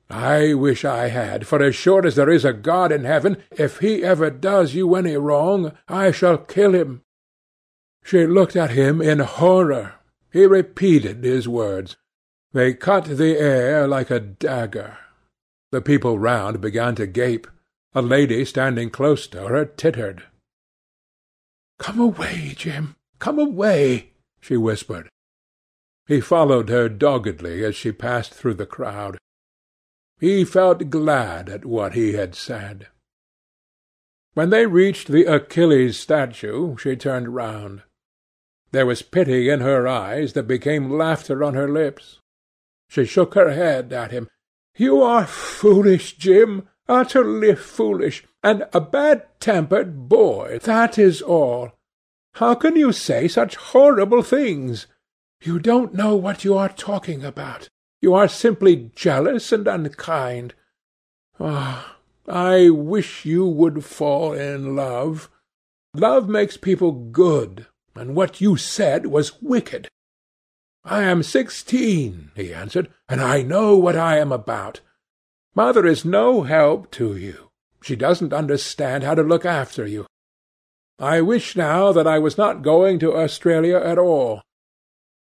"I 0.09 0.55
wish 0.55 0.85
I 0.85 1.09
had, 1.09 1.47
for 1.47 1.63
as 1.63 1.77
sure 1.77 2.05
as 2.05 2.17
there 2.17 2.29
is 2.29 2.45
a 2.45 2.53
God 2.53 2.91
in 2.91 3.05
heaven, 3.05 3.43
if 3.53 3.79
he 3.79 4.03
ever 4.03 4.29
does 4.31 4.75
you 4.75 4.95
any 4.95 5.17
wrong, 5.17 5.73
I 5.89 6.11
shall 6.11 6.39
kill 6.39 6.75
him." 6.75 7.03
She 8.03 8.27
looked 8.27 8.57
at 8.57 8.71
him 8.71 9.01
in 9.01 9.21
horror. 9.21 9.95
He 10.33 10.47
repeated 10.47 11.23
his 11.23 11.49
words. 11.49 11.97
They 12.53 12.75
cut 12.75 13.05
the 13.05 13.39
air 13.39 13.87
like 13.87 14.11
a 14.11 14.19
dagger. 14.19 14.99
The 15.71 15.81
people 15.81 16.19
round 16.19 16.61
began 16.61 16.97
to 16.97 17.07
gape. 17.07 17.47
A 17.93 18.03
lady 18.03 18.45
standing 18.45 18.91
close 18.91 19.27
to 19.29 19.49
her 19.49 19.65
tittered. 19.65 20.23
"Come 21.79 21.99
away, 21.99 22.55
Jim, 22.57 22.95
come 23.19 23.39
away," 23.39 24.13
she 24.41 24.57
whispered. 24.57 25.09
He 26.07 26.21
followed 26.21 26.69
her 26.69 26.89
doggedly 26.89 27.65
as 27.65 27.75
she 27.75 27.91
passed 27.91 28.33
through 28.33 28.55
the 28.55 28.67
crowd. 28.67 29.19
He 30.19 30.45
felt 30.45 30.91
glad 30.91 31.49
at 31.49 31.65
what 31.65 31.95
he 31.95 32.13
had 32.13 32.35
said. 32.35 32.89
When 34.35 34.51
they 34.51 34.67
reached 34.67 35.09
the 35.09 35.25
Achilles 35.25 35.99
statue, 35.99 36.77
she 36.77 36.95
turned 36.95 37.35
round. 37.35 37.83
There 38.71 38.87
was 38.87 39.03
pity 39.03 39.49
in 39.49 39.61
her 39.61 39.89
eyes 39.89 40.35
that 40.35 40.47
became 40.47 40.91
laughter 40.91 41.43
on 41.43 41.55
her 41.55 41.69
lips. 41.69 42.21
She 42.89 43.05
shook 43.05 43.35
her 43.35 43.51
head 43.51 43.93
at 43.93 44.13
him. 44.13 44.29
"You 44.77 45.03
are 45.03 45.27
foolish, 45.27 46.17
Jim, 46.17 46.69
utterly 46.91 47.55
foolish, 47.55 48.25
and 48.43 48.67
a 48.75 48.81
bad-tempered 48.81 50.09
boy, 50.09 50.59
that 50.65 50.99
is 50.99 51.23
all. 51.23 51.71
How 52.35 52.55
can 52.55 52.75
you 52.75 52.93
say 52.93 53.29
such 53.29 53.57
horrible 53.57 54.23
things? 54.23 54.87
You 55.43 55.59
don't 55.59 55.95
know 55.95 56.17
what 56.17 56.45
you 56.45 56.57
are 56.59 56.69
talking 56.69 57.25
about. 57.25 57.69
You 58.03 58.13
are 58.15 58.29
simply 58.29 58.91
jealous 58.95 59.53
and 59.53 59.67
unkind. 59.69 60.55
Ah, 61.39 61.99
I 62.29 62.71
wish 62.71 63.25
you 63.25 63.47
would 63.47 63.85
fall 63.85 64.33
in 64.33 64.75
love. 64.75 65.31
Love 65.95 66.29
makes 66.29 66.57
people 66.57 66.93
good, 66.93 67.67
and 67.95 68.15
what 68.15 68.41
you 68.41 68.57
said 68.57 69.07
was 69.07 69.41
wicked. 69.41 69.89
I 70.85 71.03
am 71.03 71.23
sixteen, 71.23 72.31
he 72.35 72.55
answered, 72.55 72.89
and 73.09 73.21
I 73.21 73.43
know 73.43 73.77
what 73.77 73.97
I 73.97 74.19
am 74.19 74.33
about. 74.33 74.81
Mother 75.55 75.87
is 75.87 76.05
no 76.05 76.43
help 76.43 76.91
to 76.93 77.17
you. 77.17 77.51
She 77.83 77.97
doesn't 77.97 78.33
understand 78.33 79.05
how 79.05 79.15
to 79.15 79.23
look 79.23 79.45
after 79.45 79.87
you. 79.87 80.07
I 80.99 81.21
wish 81.23 81.57
now 81.57 81.93
that 81.93 82.07
I 82.07 82.19
was 82.19 82.37
not 82.37 82.63
going 82.63 82.99
to 83.01 83.17
Australia 83.17 83.79
at 83.79 83.99
all. 83.99 84.43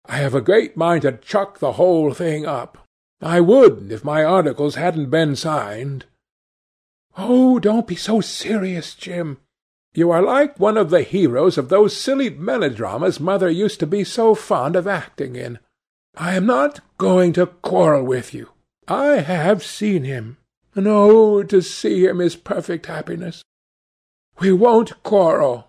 I 0.06 0.18
have 0.18 0.34
a 0.34 0.42
great 0.42 0.78
mind 0.78 1.02
to 1.02 1.12
chuck 1.12 1.60
the 1.60 1.74
whole 1.74 2.14
thing 2.14 2.46
up. 2.46 2.78
I 3.22 3.42
would 3.42 3.92
if 3.92 4.04
my 4.04 4.24
articles 4.24 4.76
hadn't 4.76 5.10
been 5.10 5.36
signed. 5.36 6.06
Oh, 7.18 7.60
don't 7.60 7.88
be 7.88 7.96
so 7.96 8.22
serious, 8.22 8.96
Jim. 8.96 9.40
You 9.94 10.12
are 10.12 10.22
like 10.22 10.60
one 10.60 10.78
of 10.78 10.90
the 10.90 11.02
heroes 11.02 11.58
of 11.58 11.70
those 11.70 11.98
silly 11.98 12.30
melodramas 12.30 13.20
mother 13.20 13.50
used 13.50 13.80
to 13.82 13.88
be 13.88 14.04
so 14.04 14.36
fond 14.36 14.76
of 14.76 14.88
acting 14.88 15.36
in. 15.36 15.60
I 16.16 16.36
am 16.36 16.46
not 16.46 16.80
going 16.98 17.34
to 17.34 17.48
quarrel 17.48 18.04
with 18.04 18.34
you. 18.34 18.50
I 18.88 19.18
have 19.18 19.64
seen 19.64 20.04
him, 20.04 20.38
and 20.74 20.88
oh, 20.88 21.44
to 21.44 21.62
see 21.62 22.06
him 22.06 22.22
is 22.22 22.36
perfect 22.36 22.86
happiness. 22.86 23.44
We 24.40 24.54
won't 24.54 25.04
quarrel. 25.04 25.68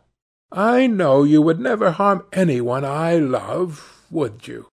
I 0.52 0.86
know 0.86 1.24
you 1.24 1.42
would 1.42 1.58
never 1.58 1.90
harm 1.90 2.24
any 2.32 2.60
one 2.60 2.84
I 2.84 3.16
love, 3.16 4.04
would 4.10 4.46
you? 4.46 4.68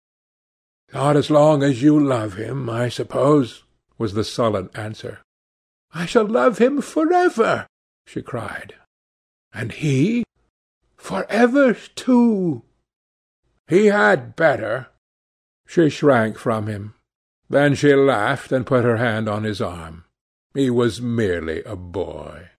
Not 0.93 1.15
as 1.15 1.29
long 1.29 1.63
as 1.63 1.81
you 1.81 1.99
love 1.99 2.35
him, 2.35 2.69
I 2.69 2.89
suppose, 2.89 3.63
was 3.97 4.13
the 4.13 4.23
sullen 4.23 4.69
answer. 4.75 5.19
I 5.93 6.05
shall 6.05 6.25
love 6.25 6.57
him 6.57 6.81
forever, 6.81 7.65
she 8.05 8.21
cried. 8.21 8.75
And 9.53 9.71
he? 9.71 10.23
Forever, 10.97 11.73
too. 11.73 12.63
He 13.67 13.87
had 13.87 14.35
better. 14.35 14.87
She 15.65 15.89
shrank 15.89 16.37
from 16.37 16.67
him. 16.67 16.95
Then 17.53 17.75
she 17.75 17.93
laughed 17.93 18.51
and 18.51 18.65
put 18.65 18.83
her 18.83 18.97
hand 18.97 19.29
on 19.29 19.43
his 19.43 19.61
arm. 19.61 20.05
He 20.55 20.71
was 20.71 21.03
merely 21.03 21.61
a 21.65 21.75
boy. 21.75 22.49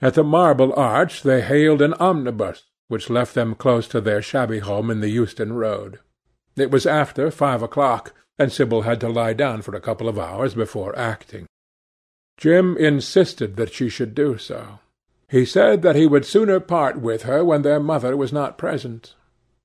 At 0.00 0.14
the 0.14 0.24
Marble 0.24 0.74
Arch 0.74 1.22
they 1.22 1.40
hailed 1.40 1.80
an 1.80 1.94
omnibus, 2.00 2.64
which 2.88 3.08
left 3.08 3.36
them 3.36 3.54
close 3.54 3.86
to 3.88 4.00
their 4.00 4.22
shabby 4.22 4.58
home 4.58 4.90
in 4.90 4.98
the 4.98 5.08
Euston 5.08 5.52
Road. 5.52 6.00
It 6.56 6.72
was 6.72 6.84
after 6.84 7.30
five 7.30 7.62
o'clock, 7.62 8.12
and 8.40 8.50
Sibyl 8.50 8.82
had 8.82 9.00
to 9.02 9.08
lie 9.08 9.34
down 9.34 9.62
for 9.62 9.72
a 9.76 9.80
couple 9.80 10.08
of 10.08 10.18
hours 10.18 10.54
before 10.54 10.98
acting. 10.98 11.46
Jim 12.38 12.76
insisted 12.76 13.54
that 13.54 13.72
she 13.72 13.88
should 13.88 14.16
do 14.16 14.36
so. 14.36 14.80
He 15.28 15.44
said 15.44 15.82
that 15.82 15.94
he 15.94 16.08
would 16.08 16.24
sooner 16.24 16.58
part 16.58 17.00
with 17.00 17.22
her 17.22 17.44
when 17.44 17.62
their 17.62 17.78
mother 17.78 18.16
was 18.16 18.32
not 18.32 18.58
present. 18.58 19.14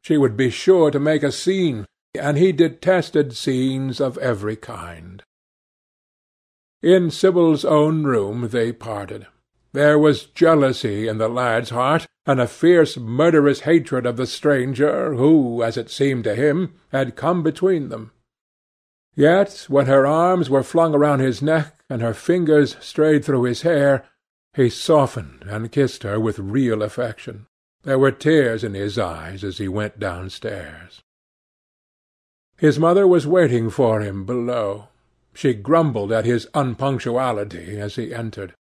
She 0.03 0.15
would 0.15 0.37
be 0.37 0.51
sure 0.51 0.91
to 0.91 0.99
make 0.99 1.23
a 1.23 1.31
scene, 1.31 1.87
and 2.19 2.37
he 2.37 2.51
detested 2.51 3.35
scenes 3.35 3.99
of 3.99 4.17
every 4.19 4.55
kind. 4.55 5.23
In 6.81 7.09
Sibyl's 7.09 7.63
own 7.63 8.03
room 8.03 8.49
they 8.49 8.71
parted. 8.71 9.27
There 9.71 9.97
was 9.97 10.25
jealousy 10.25 11.07
in 11.07 11.17
the 11.17 11.27
lad's 11.27 11.71
heart, 11.71 12.05
and 12.25 12.39
a 12.39 12.47
fierce 12.47 12.97
murderous 12.97 13.61
hatred 13.61 14.05
of 14.05 14.17
the 14.17 14.27
stranger 14.27 15.15
who, 15.15 15.63
as 15.63 15.77
it 15.77 15.89
seemed 15.89 16.25
to 16.25 16.35
him, 16.35 16.73
had 16.91 17.15
come 17.15 17.41
between 17.41 17.89
them. 17.89 18.11
Yet 19.15 19.65
when 19.67 19.87
her 19.87 20.05
arms 20.05 20.49
were 20.49 20.63
flung 20.63 20.93
around 20.93 21.19
his 21.19 21.41
neck, 21.41 21.83
and 21.89 22.01
her 22.01 22.13
fingers 22.13 22.75
strayed 22.79 23.25
through 23.25 23.43
his 23.43 23.63
hair, 23.63 24.05
he 24.53 24.69
softened 24.69 25.45
and 25.47 25.71
kissed 25.71 26.03
her 26.03 26.19
with 26.19 26.37
real 26.37 26.83
affection. 26.83 27.47
There 27.83 27.99
were 27.99 28.11
tears 28.11 28.63
in 28.63 28.75
his 28.75 28.99
eyes 28.99 29.43
as 29.43 29.57
he 29.57 29.67
went 29.67 29.99
downstairs. 29.99 31.01
His 32.63 32.79
mother 32.79 33.05
was 33.05 33.27
waiting 33.27 33.69
for 33.69 33.99
him 33.99 34.23
below. 34.23 34.87
She 35.33 35.53
grumbled 35.53 36.13
at 36.13 36.23
his 36.23 36.47
unpunctuality 36.53 37.77
as 37.77 37.97
he 37.97 38.15
entered. 38.15 38.53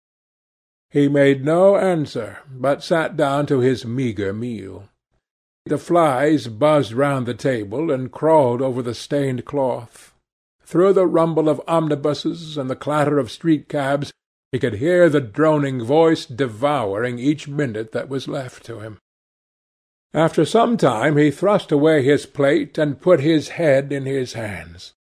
He 0.90 1.06
made 1.06 1.44
no 1.44 1.76
answer, 1.76 2.38
but 2.50 2.82
sat 2.82 3.16
down 3.16 3.47
to 3.47 3.61
his 3.61 3.87
meagre 3.87 4.32
meal. 4.32 4.88
The 5.66 5.78
flies 5.78 6.49
buzzed 6.49 6.92
round 6.92 7.26
the 7.26 7.35
table 7.35 7.92
and 7.92 8.11
crawled 8.11 8.61
over 8.61 8.82
the 8.82 8.92
stained 8.92 9.44
cloth. 9.44 10.12
Through 10.64 10.94
the 10.94 11.06
rumble 11.06 11.49
of 11.49 11.62
omnibuses 11.68 12.59
and 12.59 12.68
the 12.68 12.75
clatter 12.75 13.18
of 13.21 13.30
street-cabs 13.30 14.11
he 14.50 14.59
could 14.59 14.75
hear 14.82 15.09
the 15.09 15.21
droning 15.21 15.80
voice 15.80 16.26
devouring 16.26 17.21
each 17.21 17.47
minute 17.47 17.92
that 17.92 18.09
was 18.09 18.26
left 18.26 18.64
to 18.64 18.80
him. 18.80 18.99
After 20.14 20.45
some 20.45 20.76
time 20.76 21.16
he 21.16 21.31
thrust 21.31 21.73
away 21.73 22.02
his 22.02 22.26
plate 22.26 22.76
and 22.76 23.00
put 23.00 23.21
his 23.21 23.50
head 23.50 23.92
in 23.92 24.04
his 24.04 24.35
hands. 24.35 24.92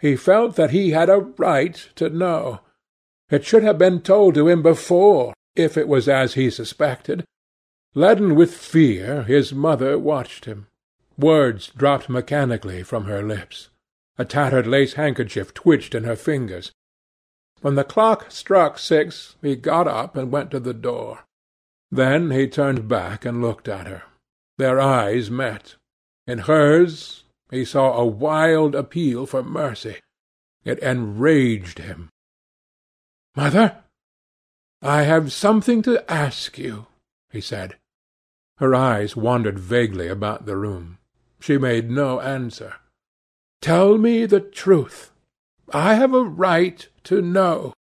He 0.00 0.16
felt 0.16 0.56
that 0.56 0.70
he 0.70 0.90
had 0.90 1.08
a 1.08 1.20
right 1.38 1.74
to 1.94 2.10
know. 2.10 2.60
It 3.30 3.44
should 3.44 3.62
have 3.62 3.78
been 3.78 4.00
told 4.02 4.34
to 4.34 4.48
him 4.48 4.62
before, 4.62 5.32
if 5.54 5.76
it 5.76 5.86
was 5.86 6.08
as 6.08 6.34
he 6.34 6.50
suspected. 6.50 7.24
Leaden 7.94 8.34
with 8.34 8.52
fear, 8.52 9.22
his 9.22 9.52
mother 9.52 9.96
watched 9.98 10.44
him. 10.44 10.66
Words 11.16 11.68
dropped 11.76 12.08
mechanically 12.08 12.82
from 12.82 13.04
her 13.04 13.22
lips. 13.22 13.68
A 14.18 14.24
tattered 14.24 14.66
lace 14.66 14.94
handkerchief 14.94 15.54
twitched 15.54 15.94
in 15.94 16.04
her 16.04 16.16
fingers. 16.16 16.72
When 17.62 17.76
the 17.76 17.84
clock 17.84 18.30
struck 18.30 18.78
six, 18.78 19.36
he 19.40 19.56
got 19.56 19.86
up 19.86 20.16
and 20.16 20.32
went 20.32 20.50
to 20.50 20.60
the 20.60 20.74
door. 20.74 21.20
Then 21.90 22.32
he 22.32 22.48
turned 22.48 22.88
back 22.88 23.24
and 23.24 23.40
looked 23.40 23.68
at 23.68 23.86
her. 23.86 24.02
Their 24.58 24.80
eyes 24.80 25.30
met. 25.30 25.76
In 26.26 26.38
hers 26.40 27.24
he 27.50 27.64
saw 27.64 27.96
a 27.96 28.06
wild 28.06 28.74
appeal 28.74 29.26
for 29.26 29.42
mercy. 29.42 30.00
It 30.64 30.78
enraged 30.80 31.78
him. 31.78 32.08
"Mother, 33.36 33.84
I 34.82 35.02
have 35.02 35.32
something 35.32 35.82
to 35.82 36.10
ask 36.10 36.58
you," 36.58 36.86
he 37.30 37.40
said. 37.40 37.76
Her 38.58 38.74
eyes 38.74 39.14
wandered 39.14 39.58
vaguely 39.58 40.08
about 40.08 40.46
the 40.46 40.56
room. 40.56 40.98
She 41.38 41.58
made 41.58 41.90
no 41.90 42.20
answer. 42.20 42.74
"Tell 43.60 43.98
me 43.98 44.26
the 44.26 44.40
truth. 44.40 45.12
I 45.72 45.94
have 45.94 46.14
a 46.14 46.24
right 46.24 46.88
to 47.04 47.20
know. 47.20 47.74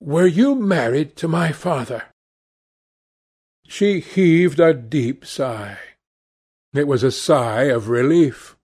Were 0.00 0.26
you 0.26 0.54
married 0.54 1.14
to 1.16 1.28
my 1.28 1.52
father?" 1.52 2.11
She 3.66 4.00
heaved 4.00 4.60
a 4.60 4.74
deep 4.74 5.24
sigh. 5.24 5.78
It 6.74 6.86
was 6.86 7.02
a 7.02 7.10
sigh 7.10 7.64
of 7.64 7.88
relief. 7.88 8.56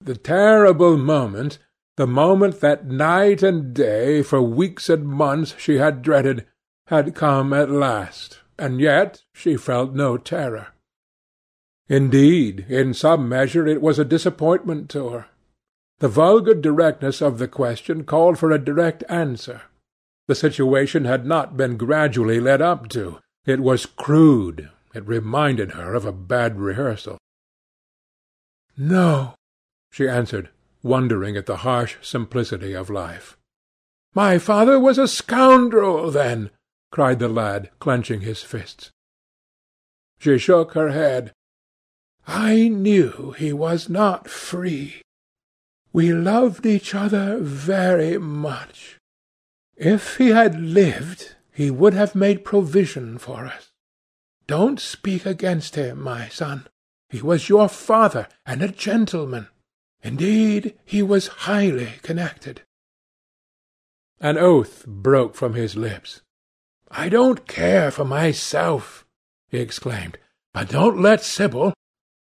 The 0.00 0.16
terrible 0.16 0.96
moment, 0.96 1.58
the 1.96 2.06
moment 2.06 2.60
that 2.60 2.86
night 2.86 3.42
and 3.42 3.72
day, 3.72 4.22
for 4.22 4.42
weeks 4.42 4.88
and 4.88 5.06
months, 5.06 5.54
she 5.58 5.76
had 5.76 6.02
dreaded, 6.02 6.46
had 6.88 7.14
come 7.14 7.52
at 7.52 7.70
last, 7.70 8.40
and 8.58 8.80
yet 8.80 9.22
she 9.32 9.56
felt 9.56 9.94
no 9.94 10.16
terror. 10.16 10.68
Indeed, 11.88 12.66
in 12.68 12.94
some 12.94 13.28
measure 13.28 13.66
it 13.66 13.82
was 13.82 13.98
a 13.98 14.04
disappointment 14.04 14.88
to 14.90 15.08
her. 15.10 15.26
The 15.98 16.08
vulgar 16.08 16.54
directness 16.54 17.22
of 17.22 17.38
the 17.38 17.48
question 17.48 18.04
called 18.04 18.38
for 18.38 18.50
a 18.50 18.58
direct 18.58 19.04
answer. 19.08 19.62
The 20.26 20.34
situation 20.34 21.04
had 21.04 21.26
not 21.26 21.56
been 21.56 21.76
gradually 21.76 22.40
led 22.40 22.60
up 22.60 22.88
to. 22.90 23.20
It 23.46 23.60
was 23.60 23.86
crude. 23.86 24.70
It 24.94 25.06
reminded 25.06 25.72
her 25.72 25.94
of 25.94 26.04
a 26.04 26.12
bad 26.12 26.58
rehearsal. 26.58 27.18
No, 28.76 29.34
she 29.90 30.08
answered, 30.08 30.50
wondering 30.82 31.36
at 31.36 31.46
the 31.46 31.58
harsh 31.58 31.96
simplicity 32.02 32.72
of 32.72 32.90
life. 32.90 33.36
My 34.14 34.38
father 34.38 34.78
was 34.78 34.98
a 34.98 35.08
scoundrel, 35.08 36.10
then, 36.10 36.50
cried 36.90 37.18
the 37.18 37.28
lad, 37.28 37.70
clenching 37.80 38.20
his 38.20 38.42
fists. 38.42 38.90
She 40.18 40.38
shook 40.38 40.72
her 40.72 40.90
head. 40.90 41.32
I 42.26 42.68
knew 42.68 43.34
he 43.36 43.52
was 43.52 43.88
not 43.88 44.28
free. 44.28 45.02
We 45.92 46.12
loved 46.12 46.64
each 46.64 46.94
other 46.94 47.38
very 47.38 48.18
much. 48.18 48.98
If 49.76 50.16
he 50.16 50.28
had 50.28 50.60
lived, 50.60 51.34
he 51.54 51.70
would 51.70 51.94
have 51.94 52.14
made 52.14 52.44
provision 52.44 53.16
for 53.16 53.46
us. 53.46 53.70
Don't 54.46 54.80
speak 54.80 55.24
against 55.24 55.76
him, 55.76 56.02
my 56.02 56.28
son. 56.28 56.66
He 57.08 57.22
was 57.22 57.48
your 57.48 57.68
father, 57.68 58.28
and 58.44 58.60
a 58.60 58.68
gentleman. 58.68 59.48
Indeed, 60.02 60.74
he 60.84 61.02
was 61.02 61.28
highly 61.48 61.92
connected. 62.02 62.62
An 64.20 64.36
oath 64.36 64.84
broke 64.86 65.34
from 65.34 65.54
his 65.54 65.76
lips. 65.76 66.22
I 66.90 67.08
don't 67.08 67.46
care 67.46 67.90
for 67.90 68.04
myself, 68.04 69.06
he 69.48 69.58
exclaimed, 69.58 70.18
but 70.52 70.68
don't 70.68 71.00
let 71.00 71.22
Sibyl. 71.22 71.72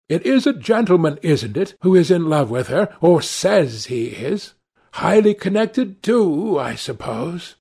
It 0.08 0.26
is 0.26 0.48
a 0.48 0.54
gentleman, 0.54 1.20
isn't 1.22 1.56
it, 1.56 1.76
who 1.82 1.96
is 1.96 2.10
in 2.10 2.28
love 2.28 2.50
with 2.50 2.68
her, 2.68 2.96
or 3.00 3.22
says 3.22 3.86
he 3.86 4.08
is? 4.08 4.56
Highly 4.94 5.36
connected, 5.36 6.02
too, 6.02 6.60
I 6.60 6.76
suppose. 6.76 7.56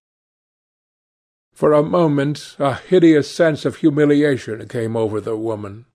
For 1.59 1.73
a 1.73 1.83
moment 1.83 2.55
a 2.61 2.75
hideous 2.75 3.29
sense 3.29 3.65
of 3.65 3.79
humiliation 3.79 4.69
came 4.69 4.97
over 4.97 5.21
the 5.21 5.37
woman. 5.37 5.87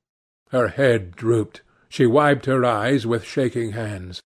Her 0.50 0.68
head 0.68 1.16
drooped. 1.16 1.62
She 1.88 2.06
wiped 2.06 2.48
her 2.48 2.66
eyes 2.66 3.08
with 3.08 3.24
shaking 3.24 3.72
hands. 3.72 4.22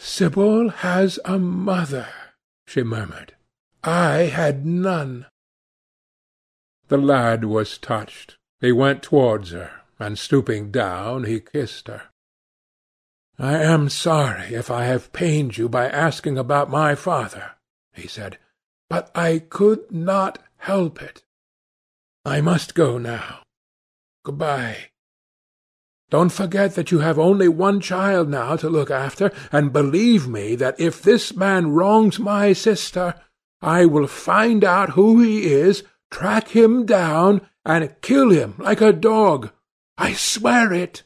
Sibyl 0.00 0.70
has 0.70 1.20
a 1.24 1.38
mother, 1.38 2.08
she 2.66 2.82
murmured. 2.82 3.36
I 3.84 4.32
had 4.34 4.66
none. 4.66 5.26
The 6.88 6.98
lad 6.98 7.44
was 7.44 7.78
touched. 7.78 8.34
He 8.60 8.72
went 8.72 9.04
towards 9.04 9.52
her, 9.52 9.70
and 10.00 10.18
stooping 10.18 10.72
down, 10.72 11.22
he 11.22 11.38
kissed 11.38 11.86
her. 11.86 12.02
I 13.38 13.62
am 13.62 13.88
sorry 13.88 14.54
if 14.54 14.72
I 14.72 14.86
have 14.86 15.12
pained 15.12 15.56
you 15.56 15.68
by 15.68 15.88
asking 15.88 16.36
about 16.36 16.68
my 16.68 16.96
father, 16.96 17.52
he 17.92 18.08
said, 18.08 18.38
but 18.92 19.10
I 19.14 19.38
could 19.38 19.90
not 19.90 20.38
help 20.58 21.00
it. 21.00 21.22
I 22.26 22.42
must 22.42 22.74
go 22.74 22.98
now. 22.98 23.38
Good-bye. 24.22 24.90
Don't 26.10 26.28
forget 26.28 26.74
that 26.74 26.90
you 26.92 26.98
have 26.98 27.18
only 27.18 27.48
one 27.48 27.80
child 27.80 28.28
now 28.28 28.54
to 28.56 28.68
look 28.68 28.90
after, 28.90 29.32
and 29.50 29.72
believe 29.72 30.28
me 30.28 30.56
that 30.56 30.78
if 30.78 31.00
this 31.00 31.34
man 31.34 31.70
wrongs 31.70 32.18
my 32.18 32.52
sister, 32.52 33.14
I 33.62 33.86
will 33.86 34.06
find 34.06 34.62
out 34.62 34.90
who 34.90 35.22
he 35.22 35.50
is, 35.50 35.84
track 36.10 36.48
him 36.48 36.84
down, 36.84 37.40
and 37.64 37.96
kill 38.02 38.28
him 38.28 38.56
like 38.58 38.82
a 38.82 38.92
dog. 38.92 39.52
I 39.96 40.12
swear 40.12 40.70
it. 40.70 41.02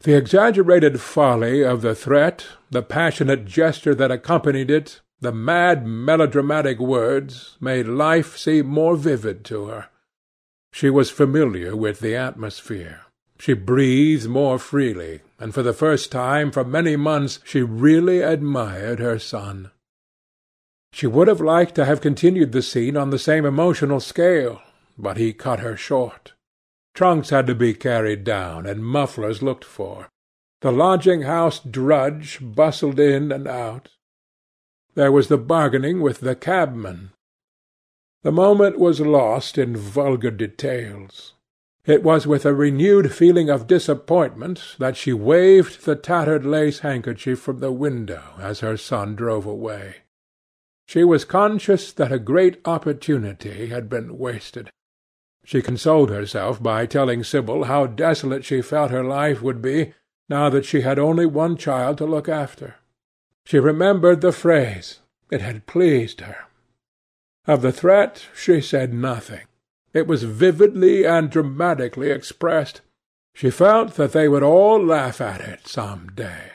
The 0.00 0.16
exaggerated 0.16 1.00
folly 1.00 1.62
of 1.62 1.82
the 1.82 1.94
threat, 1.94 2.48
the 2.68 2.82
passionate 2.82 3.44
gesture 3.44 3.94
that 3.94 4.10
accompanied 4.10 4.72
it, 4.72 5.02
the 5.20 5.32
mad 5.32 5.86
melodramatic 5.86 6.78
words, 6.78 7.56
made 7.60 7.86
life 7.86 8.36
seem 8.36 8.66
more 8.66 8.96
vivid 8.96 9.44
to 9.44 9.66
her. 9.66 9.88
She 10.72 10.90
was 10.90 11.10
familiar 11.10 11.74
with 11.74 12.00
the 12.00 12.14
atmosphere. 12.14 13.00
She 13.38 13.54
breathed 13.54 14.28
more 14.28 14.58
freely, 14.58 15.20
and 15.38 15.54
for 15.54 15.62
the 15.62 15.72
first 15.72 16.12
time 16.12 16.50
for 16.50 16.64
many 16.64 16.96
months 16.96 17.40
she 17.44 17.62
really 17.62 18.20
admired 18.20 18.98
her 18.98 19.18
son. 19.18 19.70
She 20.92 21.06
would 21.06 21.28
have 21.28 21.40
liked 21.40 21.74
to 21.74 21.84
have 21.84 22.00
continued 22.00 22.52
the 22.52 22.62
scene 22.62 22.96
on 22.96 23.10
the 23.10 23.18
same 23.18 23.44
emotional 23.44 24.00
scale, 24.00 24.62
but 24.96 25.16
he 25.16 25.32
cut 25.32 25.60
her 25.60 25.76
short. 25.76 26.32
Trunks 26.94 27.28
had 27.28 27.46
to 27.46 27.54
be 27.54 27.74
carried 27.74 28.24
down, 28.24 28.64
and 28.64 28.84
mufflers 28.84 29.42
looked 29.42 29.64
for. 29.64 30.08
The 30.62 30.72
lodging-house 30.72 31.60
drudge 31.60 32.38
bustled 32.40 32.98
in 32.98 33.30
and 33.30 33.46
out. 33.46 33.90
There 34.96 35.12
was 35.12 35.28
the 35.28 35.36
bargaining 35.36 36.00
with 36.00 36.20
the 36.20 36.34
cabman. 36.34 37.10
The 38.22 38.32
moment 38.32 38.78
was 38.78 38.98
lost 38.98 39.58
in 39.58 39.76
vulgar 39.76 40.30
details. 40.30 41.34
It 41.84 42.02
was 42.02 42.26
with 42.26 42.46
a 42.46 42.54
renewed 42.54 43.12
feeling 43.12 43.50
of 43.50 43.66
disappointment 43.66 44.74
that 44.78 44.96
she 44.96 45.12
waved 45.12 45.84
the 45.84 45.96
tattered 45.96 46.46
lace 46.46 46.78
handkerchief 46.78 47.38
from 47.38 47.58
the 47.58 47.70
window 47.70 48.22
as 48.40 48.60
her 48.60 48.78
son 48.78 49.14
drove 49.14 49.44
away. 49.44 49.96
She 50.86 51.04
was 51.04 51.26
conscious 51.26 51.92
that 51.92 52.10
a 52.10 52.18
great 52.18 52.58
opportunity 52.64 53.66
had 53.66 53.90
been 53.90 54.16
wasted. 54.16 54.70
She 55.44 55.60
consoled 55.60 56.08
herself 56.08 56.62
by 56.62 56.86
telling 56.86 57.22
Sibyl 57.22 57.64
how 57.64 57.86
desolate 57.86 58.46
she 58.46 58.62
felt 58.62 58.90
her 58.90 59.04
life 59.04 59.42
would 59.42 59.60
be 59.60 59.92
now 60.30 60.48
that 60.48 60.64
she 60.64 60.80
had 60.80 60.98
only 60.98 61.26
one 61.26 61.58
child 61.58 61.98
to 61.98 62.06
look 62.06 62.30
after. 62.30 62.76
She 63.46 63.60
remembered 63.60 64.22
the 64.22 64.32
phrase. 64.32 64.98
It 65.30 65.40
had 65.40 65.66
pleased 65.66 66.20
her. 66.20 66.46
Of 67.46 67.62
the 67.62 67.70
threat 67.70 68.26
she 68.34 68.60
said 68.60 68.92
nothing. 68.92 69.46
It 69.94 70.08
was 70.08 70.24
vividly 70.24 71.06
and 71.06 71.30
dramatically 71.30 72.10
expressed. 72.10 72.80
She 73.34 73.50
felt 73.50 73.94
that 73.94 74.10
they 74.10 74.26
would 74.26 74.42
all 74.42 74.84
laugh 74.84 75.20
at 75.20 75.40
it 75.40 75.68
some 75.68 76.08
day. 76.08 76.54